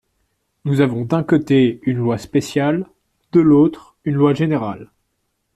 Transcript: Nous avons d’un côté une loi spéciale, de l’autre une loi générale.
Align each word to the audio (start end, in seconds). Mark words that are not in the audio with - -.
Nous 0.65 0.81
avons 0.81 1.05
d’un 1.05 1.21
côté 1.21 1.79
une 1.83 1.97
loi 1.99 2.17
spéciale, 2.17 2.87
de 3.33 3.39
l’autre 3.39 3.95
une 4.03 4.15
loi 4.15 4.33
générale. 4.33 4.89